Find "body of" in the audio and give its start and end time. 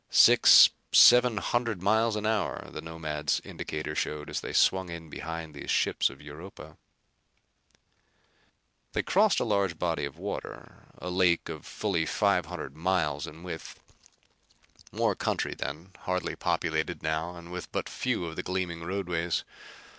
9.77-10.17